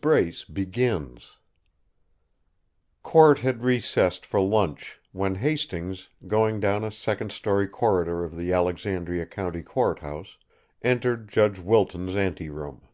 BRACE 0.00 0.44
BEGINS 0.46 1.32
Court 3.02 3.40
had 3.40 3.62
recessed 3.62 4.24
for 4.24 4.40
lunch 4.40 4.98
when 5.12 5.34
Hastings, 5.34 6.08
going 6.26 6.60
down 6.60 6.82
a 6.82 6.90
second 6.90 7.30
story 7.30 7.68
corridor 7.68 8.24
of 8.24 8.34
the 8.34 8.54
Alexandria 8.54 9.26
county 9.26 9.62
courthouse, 9.62 10.38
entered 10.80 11.28
Judge 11.28 11.58
Wilton's 11.58 12.16
anteroom. 12.16 12.88